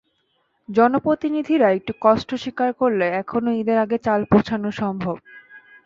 [0.69, 5.15] জনপ্রতিনিধিরা একটু কষ্ট স্বীকার করলে এখনো ঈদের আগে চাল পৌঁছানো সম্ভব।